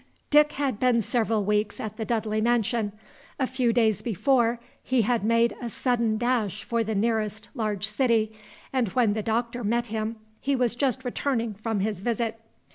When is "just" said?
10.73-11.05